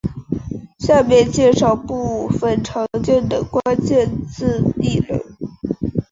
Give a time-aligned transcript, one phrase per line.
[0.79, 5.21] 下面介绍部分常见的关键字异能。